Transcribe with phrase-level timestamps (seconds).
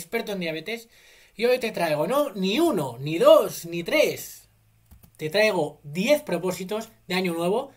[0.00, 0.88] experto en diabetes,
[1.36, 4.48] y hoy te traigo no ni uno, ni dos, ni tres.
[5.16, 7.72] Te traigo 10 propósitos de año nuevo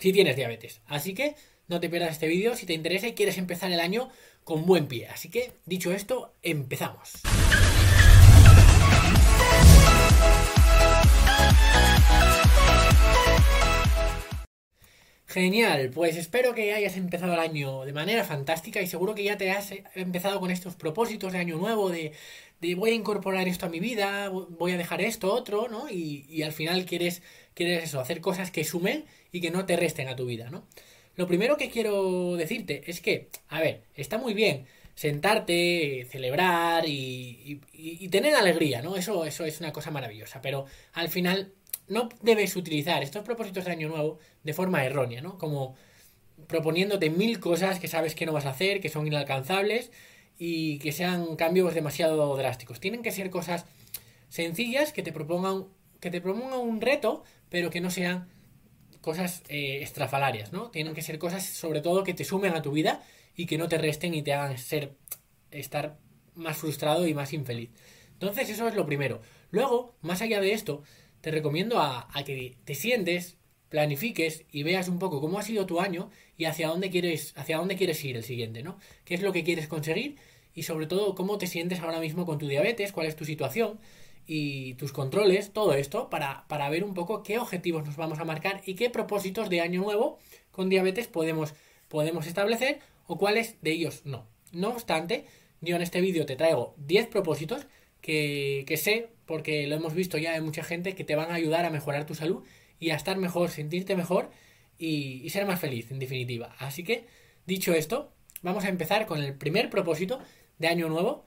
[0.00, 0.80] si tienes diabetes.
[0.86, 1.34] Así que
[1.68, 4.08] no te pierdas este vídeo si te interesa y quieres empezar el año
[4.44, 5.08] con buen pie.
[5.08, 7.22] Así que, dicho esto, empezamos.
[15.30, 19.36] Genial, pues espero que hayas empezado el año de manera fantástica y seguro que ya
[19.38, 22.14] te has empezado con estos propósitos de año nuevo de,
[22.74, 25.88] voy a incorporar esto a mi vida, voy a dejar esto otro, ¿no?
[25.88, 27.22] Y, al final quieres,
[27.54, 30.66] quieres eso, hacer cosas que sumen y que no te resten a tu vida, ¿no?
[31.14, 37.60] Lo primero que quiero decirte es que, a ver, está muy bien sentarte, celebrar y,
[37.72, 38.96] y tener alegría, ¿no?
[38.96, 41.52] Eso, eso es una cosa maravillosa, pero al final
[41.90, 45.36] no debes utilizar estos propósitos de año nuevo de forma errónea, ¿no?
[45.36, 45.74] Como
[46.46, 49.90] proponiéndote mil cosas que sabes que no vas a hacer, que son inalcanzables
[50.38, 52.80] y que sean cambios demasiado drásticos.
[52.80, 53.66] Tienen que ser cosas
[54.28, 55.66] sencillas que te propongan,
[55.98, 58.28] que te propongan un reto, pero que no sean
[59.00, 60.70] cosas eh, estrafalarias, ¿no?
[60.70, 63.02] Tienen que ser cosas, sobre todo, que te sumen a tu vida
[63.34, 64.94] y que no te resten y te hagan ser,
[65.50, 65.98] estar
[66.36, 67.70] más frustrado y más infeliz.
[68.12, 69.20] Entonces, eso es lo primero.
[69.50, 70.82] Luego, más allá de esto,
[71.20, 73.36] te recomiendo a, que te sientes,
[73.68, 77.58] planifiques y veas un poco cómo ha sido tu año y hacia dónde quieres, hacia
[77.58, 78.78] dónde quieres ir el siguiente, ¿no?
[79.04, 80.16] ¿Qué es lo que quieres conseguir?
[80.54, 83.78] Y sobre todo, cómo te sientes ahora mismo con tu diabetes, cuál es tu situación
[84.26, 88.24] y tus controles, todo esto, para, para ver un poco qué objetivos nos vamos a
[88.24, 90.18] marcar y qué propósitos de año nuevo
[90.50, 91.54] con diabetes podemos,
[91.88, 94.26] podemos establecer o cuáles de ellos no.
[94.52, 95.26] No obstante,
[95.60, 97.66] yo en este vídeo te traigo 10 propósitos
[98.00, 101.34] que, que sé porque lo hemos visto ya en mucha gente que te van a
[101.34, 102.42] ayudar a mejorar tu salud
[102.80, 104.32] y a estar mejor, sentirte mejor
[104.76, 106.56] y, ser más feliz, en definitiva.
[106.58, 107.06] Así que,
[107.46, 110.18] dicho esto, vamos a empezar con el primer propósito
[110.58, 111.22] de año nuevo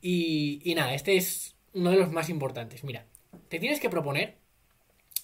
[0.00, 2.84] y, y nada, este es uno de los más importantes.
[2.84, 3.06] Mira,
[3.48, 4.36] te tienes que proponer,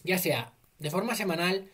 [0.02, 1.70] ya sea de forma semanal,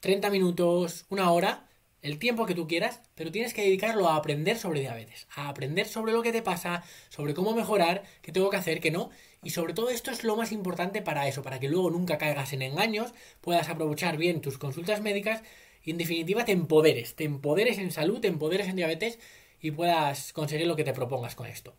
[0.00, 1.68] 30 minutos, una hora,
[2.02, 5.86] el tiempo que tú quieras, pero tienes que dedicarlo a aprender sobre diabetes, a aprender
[5.86, 9.10] sobre lo que te pasa, sobre cómo mejorar, qué tengo que hacer, qué no,
[9.42, 12.52] y sobre todo esto es lo más importante para eso, para que luego nunca caigas
[12.52, 15.42] en engaños, puedas aprovechar bien tus consultas médicas
[15.82, 19.18] y en definitiva te empoderes, te empoderes en salud, te empoderes en diabetes
[19.60, 21.74] y puedas conseguir lo que te propongas con esto.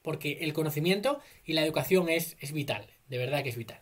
[0.00, 3.80] Porque el conocimiento y la educación es, es vital, de verdad que es vital.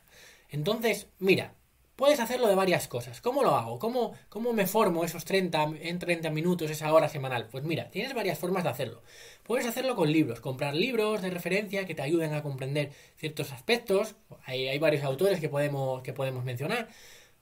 [0.50, 1.54] Entonces, mira,
[2.00, 3.20] Puedes hacerlo de varias cosas.
[3.20, 3.78] ¿Cómo lo hago?
[3.78, 7.48] ¿Cómo, cómo me formo esos 30, en 30 minutos, esa hora semanal?
[7.50, 9.02] Pues mira, tienes varias formas de hacerlo.
[9.42, 14.14] Puedes hacerlo con libros, comprar libros de referencia que te ayuden a comprender ciertos aspectos.
[14.46, 16.88] Hay, hay varios autores que podemos, que podemos mencionar.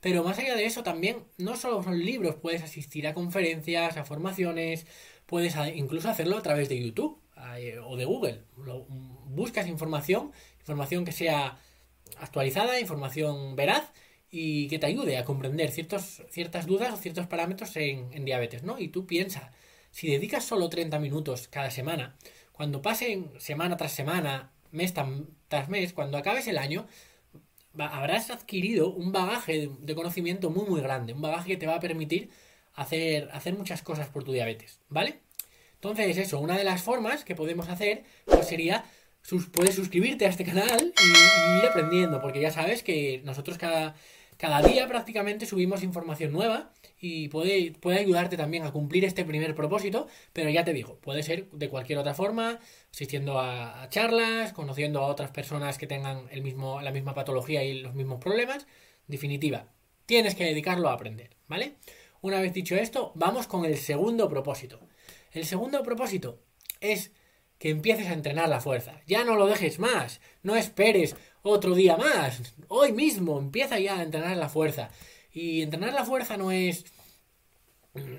[0.01, 4.05] Pero más allá de eso también, no solo son libros, puedes asistir a conferencias, a
[4.05, 4.89] formaciones,
[5.27, 7.17] puedes incluso hacerlo a través de YouTube
[7.87, 8.43] o de Google.
[9.27, 11.59] buscas información, información que sea
[12.19, 13.93] actualizada, información veraz
[14.31, 18.79] y que te ayude a comprender ciertos, ciertas dudas o ciertos parámetros en, diabetes, ¿no?
[18.79, 19.51] Y tú piensas,
[19.91, 22.17] si dedicas solo 30 minutos cada semana,
[22.53, 24.93] cuando pasen semana tras semana, mes
[25.49, 26.87] tras mes, cuando acabes el año,
[27.79, 31.81] habrás adquirido un bagaje de, conocimiento muy muy grande, un bagaje que te va a
[31.81, 32.31] permitir
[32.75, 35.21] hacer, hacer muchas cosas por tu diabetes, ¿vale?
[35.75, 38.85] Entonces eso, una de las formas que podemos hacer pues sería
[39.53, 43.95] puedes suscribirte a este canal y, ir aprendiendo, porque ya sabes que nosotros cada,
[44.39, 49.57] cada día prácticamente subimos información nueva y puede, puede ayudarte también a cumplir este primer
[49.57, 52.61] propósito, pero ya te digo, puede ser de cualquier otra forma,
[52.93, 57.81] asistiendo a, charlas, conociendo a otras personas que tengan el mismo, la misma patología y
[57.81, 58.67] los mismos problemas.
[59.09, 59.67] definitiva,
[60.07, 61.75] tienes que dedicarlo a aprender, ¿vale?
[62.21, 64.81] Una vez dicho esto, vamos con el segundo propósito.
[65.33, 66.41] El segundo propósito
[66.81, 67.13] es
[67.59, 69.01] que empieces a entrenar la fuerza.
[69.07, 70.21] Ya no lo dejes más.
[70.43, 72.55] No esperes otro día más.
[72.69, 74.91] Hoy mismo empieza ya a entrenar la fuerza.
[75.33, 76.85] Y entrenar la fuerza no es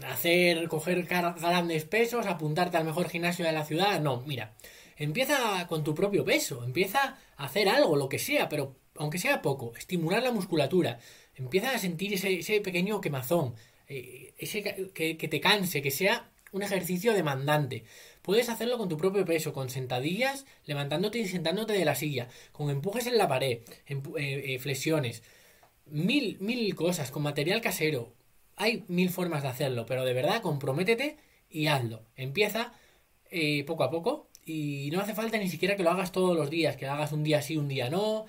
[0.07, 4.01] hacer, coger grandes pesos, apuntarte al mejor gimnasio de la ciudad.
[4.01, 4.53] No, mira.
[4.97, 6.63] Empieza con tu propio peso.
[6.65, 9.73] Empieza a hacer algo, lo que sea, pero aunque sea poco.
[9.77, 10.99] Estimular la musculatura.
[11.35, 13.55] Empieza a sentir ese, pequeño quemazón.
[13.87, 14.61] Eh, ese
[14.93, 17.85] que, que te canse, que sea un ejercicio demandante.
[18.29, 22.69] Puedes hacerlo con tu propio peso, con sentadillas, levantándote y sentándote de la silla, con
[22.69, 25.23] empujes en la pared, eh, eh, flexiones,
[25.87, 28.13] mil, mil cosas, con material casero.
[28.55, 31.17] Hay mil formas de hacerlo, pero de verdad comprométete
[31.49, 32.03] y hazlo.
[32.15, 32.73] Empieza
[33.31, 36.51] eh, poco a poco y no hace falta ni siquiera que lo hagas todos los
[36.51, 38.27] días, que lo hagas un día sí, un día no.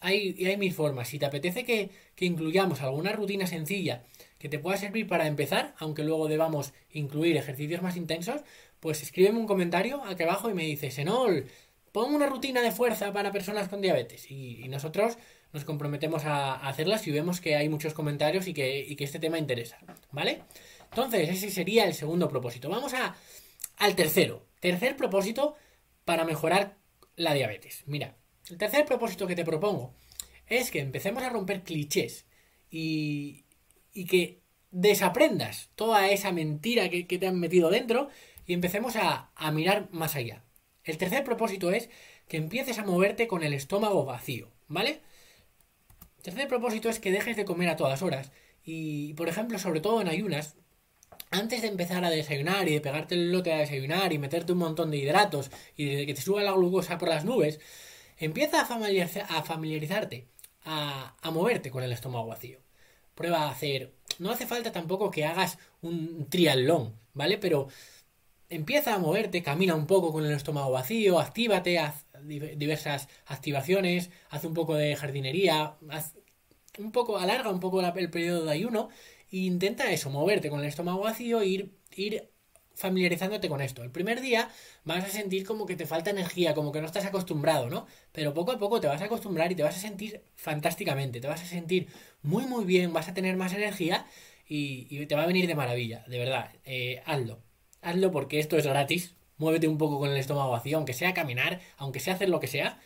[0.00, 1.06] hay, hay mil formas.
[1.06, 4.02] Si te apetece que, que incluyamos alguna rutina sencilla
[4.38, 8.42] que te pueda servir para empezar, aunque luego debamos incluir ejercicios más intensos,
[8.86, 11.50] pues escríbeme un comentario aquí abajo y me dices, Enol,
[11.90, 14.30] pon una rutina de fuerza para personas con diabetes.
[14.30, 15.18] Y, nosotros
[15.52, 19.18] nos comprometemos a, hacerlas si vemos que hay muchos comentarios y que, y que este
[19.18, 19.78] tema interesa.
[20.12, 20.44] ¿Vale?
[20.88, 22.68] Entonces, ese sería el segundo propósito.
[22.68, 23.16] Vamos a,
[23.78, 24.46] al tercero.
[24.60, 25.56] Tercer propósito
[26.04, 26.76] para mejorar
[27.16, 27.82] la diabetes.
[27.86, 28.14] Mira,
[28.48, 29.94] el tercer propósito que te propongo
[30.46, 32.24] es que empecemos a romper clichés
[32.70, 33.46] y,
[33.92, 38.10] y que desaprendas toda esa mentira que, te han metido dentro
[38.46, 40.44] y empecemos a, mirar más allá.
[40.84, 41.90] El tercer propósito es
[42.28, 45.00] que empieces a moverte con el estómago vacío, ¿vale?
[46.18, 48.32] El tercer propósito es que dejes de comer a todas horas
[48.64, 50.56] y, por ejemplo, sobre todo en ayunas,
[51.30, 54.58] antes de empezar a desayunar y de pegarte el lote a desayunar y meterte un
[54.58, 57.60] montón de hidratos y de que te suba la glucosa por las nubes,
[58.16, 60.28] empieza a, familiarizarte,
[60.64, 62.66] a, a moverte con el estómago vacío
[63.16, 63.92] prueba a hacer.
[64.20, 67.38] No hace falta tampoco que hagas un triatlón, ¿vale?
[67.38, 67.68] Pero
[68.48, 74.44] empieza a moverte, camina un poco con el estómago vacío, actívate, haz diversas activaciones, haz
[74.44, 76.14] un poco de jardinería, haz
[76.78, 78.88] un poco, alarga un poco el periodo de ayuno
[79.30, 82.30] e intenta eso, moverte con el estómago vacío e ir, ir
[82.74, 83.82] familiarizándote con esto.
[83.82, 84.50] El primer día
[84.84, 87.86] vas a sentir como que te falta energía, como que no estás acostumbrado, ¿no?
[88.12, 91.28] Pero poco a poco te vas a acostumbrar y te vas a sentir fantásticamente, te
[91.28, 91.88] vas a sentir
[92.22, 94.06] muy muy bien, vas a tener más energía
[94.48, 96.50] y, te va a venir de maravilla, de verdad.
[96.64, 97.42] Eh, hazlo,
[97.88, 99.14] hazlo porque esto es gratis.
[99.38, 102.46] Muévete un poco con el estómago vacío, aunque sea caminar, aunque sea hacer lo que
[102.46, 102.80] sea.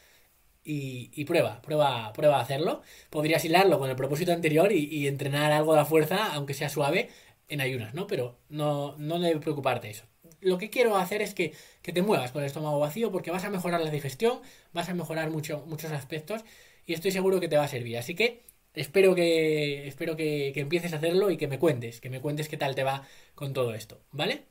[0.62, 2.82] Y, prueba, prueba, prueba a hacerlo.
[3.10, 7.08] Podrías hilarlo con el propósito anterior y, entrenar algo de fuerza, aunque sea suave,
[7.48, 8.06] en ayunas, ¿no?
[8.06, 10.04] Pero no, no debe preocuparte eso.
[10.40, 13.50] Lo que quiero hacer es que, te muevas con el estómago vacío porque vas a
[13.50, 14.40] mejorar la digestión,
[14.72, 16.44] vas a mejorar mucho, muchos aspectos
[16.86, 17.98] y estoy seguro que te va a servir.
[17.98, 18.42] Así que
[18.74, 22.56] espero que espero que, empieces a hacerlo y que me cuentes, que me cuentes qué
[22.56, 24.44] tal te va con todo esto, ¿vale?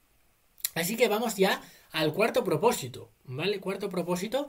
[0.75, 1.61] Así que vamos ya
[1.91, 3.59] al cuarto propósito, ¿vale?
[3.59, 4.47] Cuarto propósito,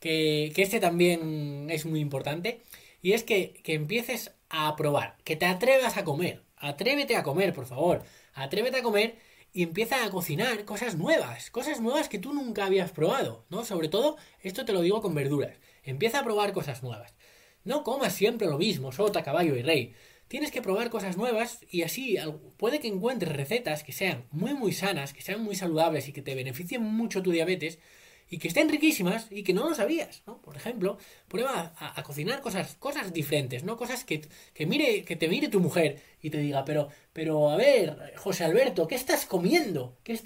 [0.00, 2.60] que, que este también es muy importante,
[3.00, 7.52] y es que, que empieces a probar, que te atrevas a comer, Atrévete a comer,
[7.52, 8.04] por favor.
[8.34, 9.16] Atrévete a comer
[9.52, 13.64] y empieza a cocinar cosas nuevas, cosas nuevas que tú nunca habías probado, ¿no?
[13.64, 15.58] Sobre todo, esto te lo digo con verduras.
[15.82, 17.14] Empieza a probar cosas nuevas.
[17.64, 19.94] No comas siempre lo mismo, sota, caballo y rey.
[20.32, 22.16] Tienes que probar cosas nuevas y así
[22.56, 26.22] puede que encuentres recetas que sean muy muy sanas, que sean muy saludables y que
[26.22, 27.78] te beneficien mucho tu diabetes
[28.30, 30.40] y que estén riquísimas y que no lo sabías, ¿no?
[30.40, 30.96] Por ejemplo,
[31.28, 33.76] prueba a, cocinar cosas, cosas diferentes, ¿no?
[33.76, 34.22] Cosas que,
[34.54, 38.44] que, mire, que te mire tu mujer y te diga, pero, pero a ver, José
[38.44, 39.98] Alberto, ¿qué estás comiendo?
[40.02, 40.18] ¿Qué,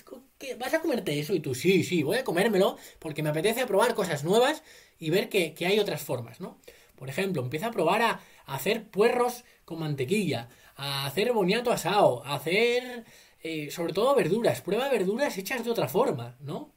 [0.57, 1.35] vas a comerte eso?
[1.35, 4.63] Y tú, sí, sí, voy a comérmelo porque me apetece probar cosas nuevas
[5.01, 6.61] y ver que, que hay otras formas, ¿no?
[6.97, 12.37] Por ejemplo, empieza a probar a, hacer puerros con mantequilla, a hacer boniato asado, a
[12.37, 13.05] hacer,
[13.43, 16.73] eh, sobre todo verduras, prueba verduras hechas de otra forma, ¿no?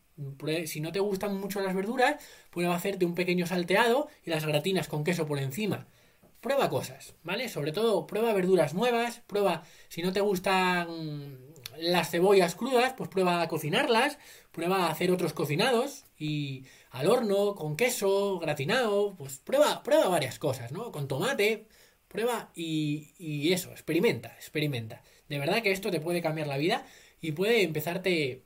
[0.65, 4.89] Si no te gustan mucho las verduras, prueba hacerte un pequeño salteado y las gratinas
[4.89, 5.87] con queso por encima.
[6.41, 7.47] Prueba cosas, ¿vale?
[7.47, 13.41] Sobre todo prueba verduras nuevas, prueba, si no te gustan las cebollas crudas, pues prueba
[13.41, 14.17] a cocinarlas,
[14.51, 20.39] prueba a hacer otros cocinados y al horno, con queso, gratinado, pues prueba, prueba varias
[20.39, 20.91] cosas, ¿no?
[20.91, 21.67] Con tomate,
[22.09, 25.01] prueba y, eso, experimenta, experimenta.
[25.29, 26.85] De verdad que esto te puede cambiar la vida
[27.21, 28.43] y puede empezarte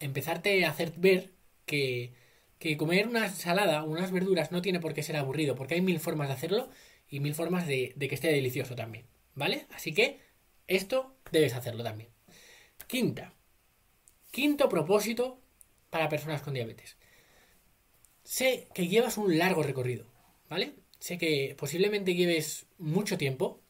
[0.00, 1.32] empezarte a hacer ver
[1.66, 2.14] que,
[2.58, 5.98] que comer una ensalada, unas verduras, no tiene por qué ser aburrido, porque hay mil
[5.98, 6.70] formas de hacerlo
[7.08, 9.66] y mil formas de, de que esté delicioso también, ¿vale?
[9.74, 10.20] Así que
[10.68, 12.10] esto debes hacerlo también.
[12.86, 13.34] Quinta.
[14.30, 15.40] Quinto propósito
[15.90, 16.96] para personas con diabetes.
[18.22, 20.06] Sé que llevas un largo recorrido,
[20.48, 20.74] ¿vale?
[20.98, 23.60] Sé que posiblemente lleves mucho tiempo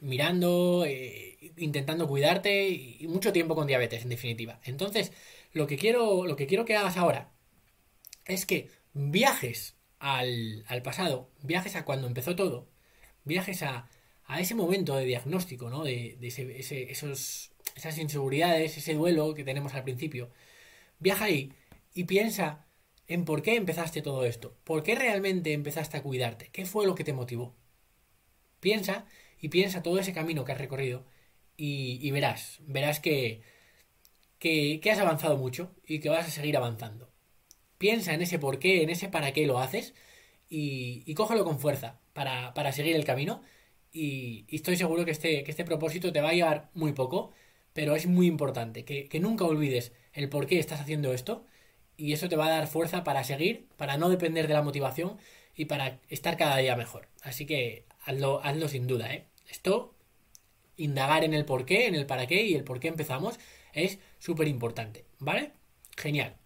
[0.00, 4.60] mirando, eh, intentando cuidarte y mucho tiempo con diabetes, en definitiva.
[4.64, 5.12] Entonces,
[5.52, 7.30] lo que quiero, lo que, quiero que hagas ahora
[8.24, 12.68] es que viajes al, pasado, viajes a cuando empezó todo,
[13.24, 13.88] viajes a,
[14.26, 15.84] a ese momento de diagnóstico, ¿no?
[15.84, 20.30] De, ese, esos, esas inseguridades, ese duelo que tenemos al principio.
[20.98, 21.52] Viaja ahí
[21.94, 22.66] y piensa
[23.10, 24.56] en por qué empezaste todo esto.
[24.62, 26.48] ¿Por qué realmente empezaste a cuidarte?
[26.52, 27.56] ¿Qué fue lo que te motivó?
[28.60, 29.06] Piensa
[29.40, 31.04] y piensa todo ese camino que has recorrido
[31.56, 33.42] y, verás, verás que,
[34.38, 37.10] que, has avanzado mucho y que vas a seguir avanzando.
[37.78, 39.92] Piensa en ese por qué, en ese para qué lo haces
[40.48, 43.42] y, y cógelo con fuerza para, para seguir el camino
[43.92, 47.32] y, estoy seguro que este, que este propósito te va a llevar muy poco,
[47.72, 51.46] pero es muy importante que, que nunca olvides el por qué estás haciendo esto
[52.00, 55.18] y eso te va a dar fuerza para seguir, para no depender de la motivación
[55.54, 57.08] y para estar cada día mejor.
[57.20, 59.26] Así que hazlo, hazlo sin duda, ¿eh?
[59.50, 59.94] Esto,
[60.76, 63.38] indagar en el por qué, en el para qué y el por qué empezamos
[63.74, 65.52] es súper importante, ¿vale?
[65.96, 66.36] Genial.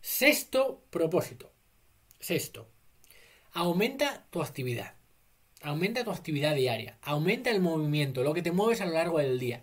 [0.00, 1.52] Sexto propósito.
[2.18, 2.68] Sexto.
[3.52, 4.94] Aumenta tu actividad.
[5.60, 6.96] Aumenta tu actividad diaria.
[7.02, 9.62] Aumenta el movimiento, lo que te mueves a lo largo del día.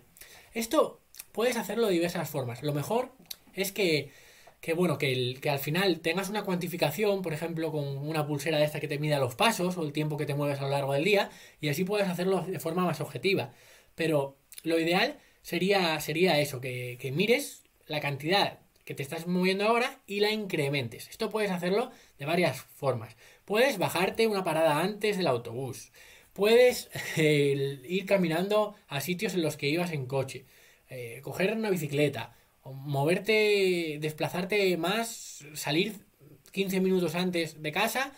[0.54, 1.00] Esto
[1.32, 2.62] puedes hacerlo de diversas formas.
[2.62, 3.12] Lo mejor
[3.54, 4.12] es que,
[4.60, 8.58] que bueno, que, el, que al final tengas una cuantificación, por ejemplo, con una pulsera
[8.58, 10.70] de esta que te mida los pasos o el tiempo que te mueves a lo
[10.70, 13.52] largo del día, y así puedes hacerlo de forma más objetiva.
[13.94, 19.64] Pero lo ideal sería, sería eso, que, que mires la cantidad que te estás moviendo
[19.66, 21.08] ahora y la incrementes.
[21.08, 23.16] Esto puedes hacerlo de varias formas.
[23.44, 25.92] Puedes bajarte una parada antes del autobús.
[26.32, 30.44] Puedes ir caminando a sitios en los que ibas en coche.
[30.88, 32.36] Eh, coger una bicicleta.
[32.64, 36.04] Moverte, desplazarte más, salir
[36.52, 38.12] 15 minutos antes de casa,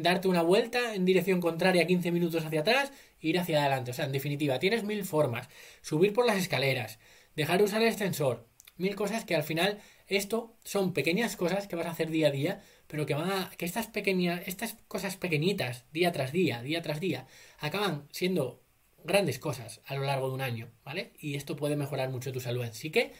[0.00, 3.92] darte una vuelta en dirección contraria 15 minutos hacia atrás ir hacia adelante.
[3.92, 5.48] O sea, en definitiva, tienes mil formas.
[5.80, 6.98] Subir por las escaleras,
[7.36, 9.78] dejar usar el ascensor, mil cosas que al final
[10.08, 13.50] esto son pequeñas cosas que vas a hacer día a día, pero que van a
[13.56, 17.26] que estas pequeñas estas cosas pequeñitas día tras día, día tras día
[17.58, 18.60] acaban siendo
[19.04, 21.12] grandes cosas a lo largo de un año, ¿vale?
[21.18, 22.62] Y esto puede mejorar mucho tu salud.
[22.64, 23.12] Así que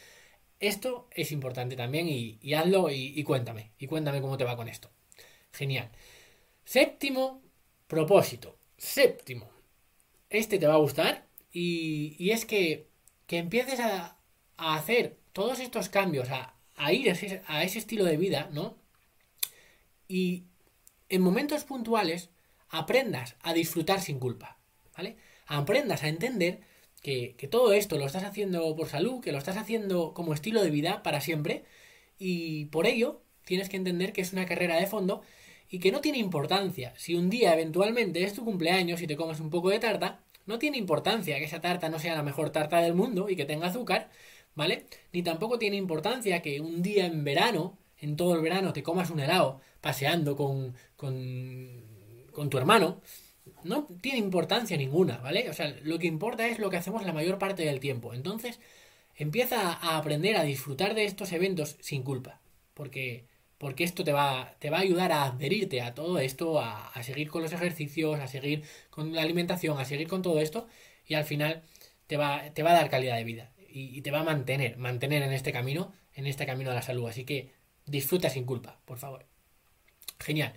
[0.67, 3.71] esto es importante también y, hazlo y, cuéntame.
[3.77, 4.89] Y cuéntame cómo te va con esto.
[5.51, 5.89] Genial.
[6.63, 7.41] Séptimo
[7.87, 8.57] propósito.
[8.77, 9.49] Séptimo.
[10.29, 12.87] Este te va a gustar y, es que,
[13.27, 14.17] que empieces a,
[14.55, 16.55] a hacer todos estos cambios, a,
[16.93, 18.77] ir a ese, a ese estilo de vida, ¿no?
[20.07, 20.45] Y
[21.09, 22.29] en momentos puntuales
[22.69, 24.57] aprendas a disfrutar sin culpa,
[24.95, 25.17] ¿vale?
[25.45, 26.61] Aprendas a entender
[27.03, 30.71] que, todo esto lo estás haciendo por salud, que lo estás haciendo como estilo de
[30.71, 31.65] vida para siempre,
[32.17, 35.21] y por ello tienes que entender que es una carrera de fondo
[35.69, 36.93] y que no tiene importancia.
[36.97, 40.59] Si un día eventualmente es tu cumpleaños y te comes un poco de tarta, no
[40.59, 43.67] tiene importancia que esa tarta no sea la mejor tarta del mundo y que tenga
[43.67, 44.09] azúcar,
[44.55, 44.85] ¿vale?
[45.11, 49.09] Ni tampoco tiene importancia que un día en verano, en todo el verano, te comas
[49.09, 51.83] un helado paseando con, con,
[52.31, 53.01] con tu hermano.
[53.63, 55.49] No tiene importancia ninguna, ¿vale?
[55.49, 58.13] O sea, lo que importa es lo que hacemos la mayor parte del tiempo.
[58.13, 58.59] Entonces,
[59.15, 62.41] empieza a aprender a disfrutar de estos eventos sin culpa.
[62.73, 63.25] Porque,
[63.57, 67.03] porque esto te va, te va a ayudar a adherirte a todo esto, a, a
[67.03, 70.67] seguir con los ejercicios, a seguir con la alimentación, a seguir con todo esto.
[71.07, 71.63] Y al final
[72.07, 75.23] te va, te va a dar calidad de vida y, te va a mantener, mantener
[75.23, 77.07] en este camino, en este camino de la salud.
[77.09, 77.51] Así que
[77.85, 79.25] disfruta sin culpa, por favor.
[80.19, 80.53] Genial.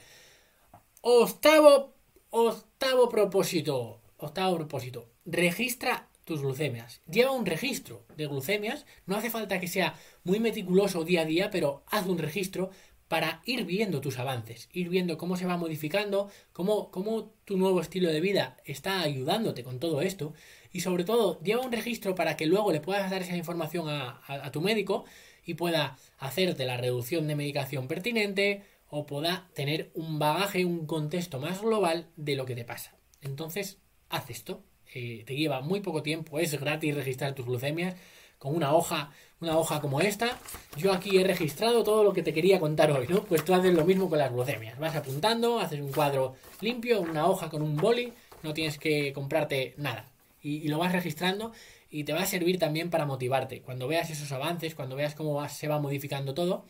[1.01, 1.95] Octavo,
[2.37, 4.01] octavo propósito.
[4.19, 5.09] Octavo propósito.
[5.25, 7.01] Registra tus glucemias.
[7.11, 8.85] Lleva un registro de glucemias.
[9.07, 12.71] No hace falta que sea muy meticuloso día a día, pero haz un registro
[13.09, 17.81] para ir viendo tus avances, ir viendo cómo se va modificando, cómo, cómo tu nuevo
[17.81, 20.35] estilo de vida está ayudándote con todo esto
[20.73, 24.51] y sobre todo lleva un registro para que luego le puedas dar esa información a,
[24.51, 25.05] tu médico
[25.45, 28.65] y pueda hacerte la reducción de medicación pertinente
[28.97, 32.97] o pueda tener un bagaje, un contexto más global de lo que te pasa.
[33.21, 34.63] Entonces, haz esto.
[34.95, 37.95] Eh, te lleva muy poco tiempo, es gratis registrar tus glucemias
[38.39, 39.11] con una hoja,
[39.41, 40.39] una hoja como esta.
[40.77, 43.23] Yo aquí he registrado todo lo que te quería contar hoy, ¿no?
[43.25, 44.79] Pues tú haces lo mismo con las glucemias.
[44.79, 48.13] Vas apuntando, haces un cuadro limpio, una hoja con un boli,
[48.43, 50.07] no tienes que comprarte nada.
[50.43, 51.53] Y, lo vas registrando
[51.91, 53.61] y te va a servir también para motivarte.
[53.61, 56.65] Cuando veas esos avances, cuando veas cómo se va modificando todo,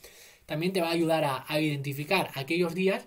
[0.47, 3.07] también te va a ayudar a, identificar aquellos días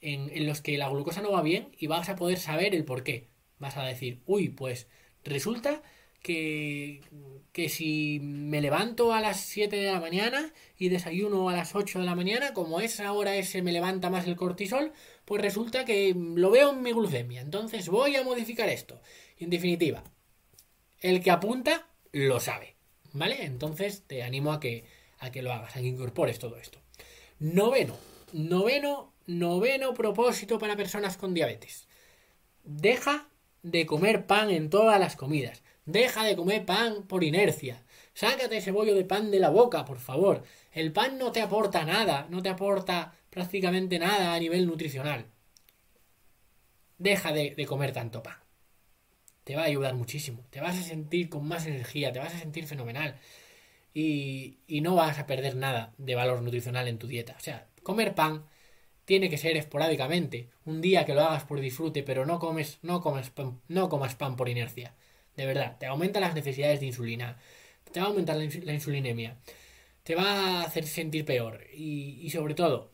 [0.00, 2.84] en, en, los que la glucosa no va bien y vas a poder saber el
[2.84, 3.28] por qué.
[3.58, 4.88] Vas a decir, uy, pues
[5.24, 5.82] resulta
[6.22, 7.00] que,
[7.52, 12.00] que si me levanto a las 7 de la mañana y desayuno a las 8
[12.00, 14.92] de la mañana, como esa hora ese me levanta más el cortisol,
[15.24, 17.40] pues resulta que lo veo en mi glucemia.
[17.40, 19.00] Entonces voy a modificar esto.
[19.38, 20.04] En definitiva,
[21.00, 22.76] el que apunta lo sabe.
[23.12, 23.44] ¿Vale?
[23.44, 24.84] Entonces te animo a que,
[25.20, 26.80] a que lo hagas, a que incorpores todo esto.
[27.38, 27.96] Noveno,
[28.32, 31.86] noveno, noveno propósito para personas con diabetes.
[32.64, 33.28] Deja
[33.62, 35.62] de comer pan en todas las comidas.
[35.84, 37.84] Deja de comer pan por inercia.
[38.14, 40.42] Sácate ese bollo de pan de la boca, por favor.
[40.72, 45.26] El pan no te aporta nada, no te aporta prácticamente nada a nivel nutricional.
[46.98, 48.36] Deja de, comer tanto pan.
[49.44, 50.44] Te va a ayudar muchísimo.
[50.50, 53.18] Te vas a sentir con más energía, te vas a sentir fenomenal.
[53.92, 57.34] Y, y no vas a perder nada de valor nutricional en tu dieta.
[57.36, 58.44] O sea, comer pan
[59.10, 60.50] tiene que ser esporádicamente.
[60.64, 63.32] Un día que lo hagas por disfrute, pero no comes, no comes
[63.66, 64.94] no comas pan por inercia.
[65.36, 67.36] De verdad, te aumenta las necesidades de insulina,
[67.90, 69.36] te va a aumentar la, insulinemia,
[70.04, 72.92] te va a hacer sentir peor y, sobre todo,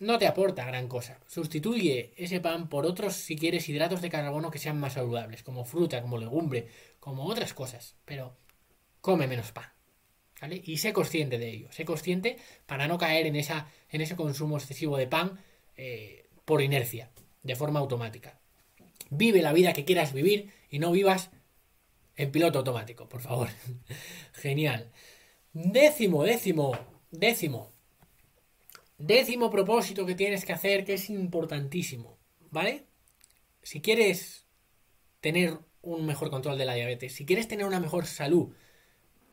[0.00, 1.18] no te aporta gran cosa.
[1.26, 5.64] Sustituye ese pan por otros, si quieres, hidratos de carbono que sean más saludables, como
[5.64, 6.68] fruta, como legumbre,
[7.00, 7.96] como otras cosas.
[8.04, 8.36] Pero
[9.00, 9.72] come menos pan.
[10.50, 11.72] Y sé consciente de ello.
[11.72, 15.38] Sé consciente para no caer en, esa, en ese consumo excesivo de pan
[15.76, 17.10] eh, por inercia,
[17.42, 18.40] de forma automática.
[19.10, 21.30] Vive la vida que quieras vivir y no vivas
[22.16, 23.48] en piloto automático, por favor.
[24.32, 24.90] Genial.
[25.52, 26.76] Décimo, décimo,
[27.10, 27.72] décimo.
[28.98, 32.18] Décimo propósito que tienes que hacer que es importantísimo,
[32.50, 32.84] ¿vale?
[33.62, 34.46] Si quieres
[35.20, 38.54] tener un mejor control de la diabetes, si quieres tener una mejor salud,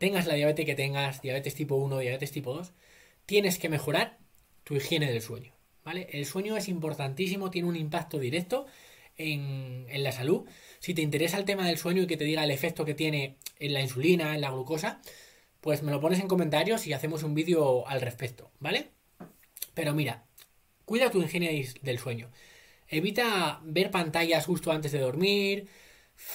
[0.00, 2.72] tengas la diabetes que tengas, diabetes tipo 1, diabetes tipo 2,
[3.26, 4.18] tienes que mejorar
[4.64, 5.52] tu higiene del sueño,
[5.84, 6.08] ¿vale?
[6.12, 8.64] El sueño es importantísimo, tiene un impacto directo
[9.18, 10.48] en, en, la salud.
[10.78, 13.36] Si te interesa el tema del sueño y que te diga el efecto que tiene
[13.58, 15.02] en la insulina, en la glucosa,
[15.60, 18.92] pues me lo pones en comentarios y hacemos un vídeo al respecto, ¿vale?
[19.74, 20.24] Pero mira,
[20.86, 22.30] cuida tu higiene del sueño.
[22.88, 25.68] Evita ver pantallas justo antes de dormir.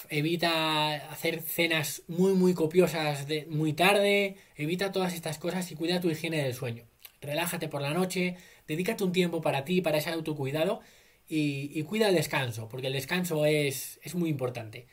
[0.10, 4.38] Evita hacer cenas muy muy copiosas de muy tarde.
[4.56, 6.86] Evita todas estas cosas y cuida tu higiene del sueño.
[7.22, 8.38] Relájate por la noche.
[8.68, 10.82] Dedícate un tiempo para ti, para ese autocuidado.
[11.28, 14.88] Y, y cuida el descanso, porque el descanso es, es muy importante.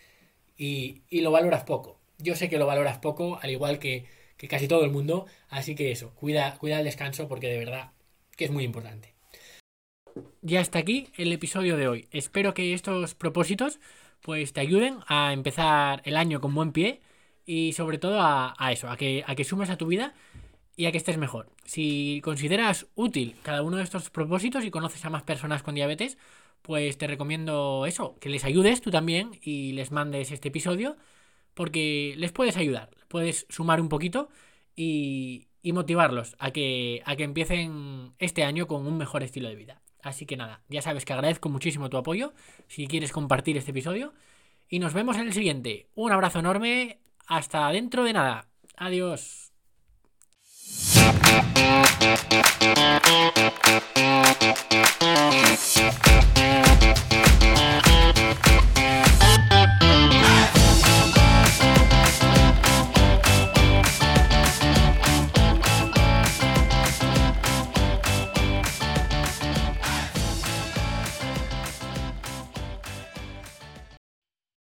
[0.56, 2.00] Y, y, lo valoras poco.
[2.18, 4.06] Yo sé que lo valoras poco, al igual que,
[4.36, 5.26] que casi todo el mundo.
[5.48, 7.92] Así que eso, cuida, cuida el descanso porque de verdad
[8.36, 9.14] que es muy importante.
[10.40, 12.08] Ya está aquí el episodio de hoy.
[12.10, 13.78] Espero que estos propósitos
[14.22, 17.00] pues te ayuden a empezar el año con buen pie
[17.44, 20.14] y sobre todo a, eso, a que, a que sumes a tu vida
[20.76, 21.50] y a que estés mejor.
[21.64, 26.18] Si consideras útil cada uno de estos propósitos y conoces a más personas con diabetes,
[26.62, 30.96] pues te recomiendo eso, que les ayudes tú también y les mandes este episodio
[31.54, 34.28] porque les puedes ayudar, puedes sumar un poquito
[34.76, 39.56] y, y motivarlos a que, a que empiecen este año con un mejor estilo de
[39.56, 39.81] vida.
[40.02, 42.34] Así que nada, ya sabes que agradezco muchísimo tu apoyo,
[42.66, 44.12] si quieres compartir este episodio.
[44.68, 45.86] Y nos vemos en el siguiente.
[45.94, 48.48] Un abrazo enorme, hasta dentro de nada.
[48.76, 49.52] Adiós.